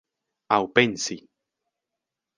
[0.57, 1.19] Aŭ pensi.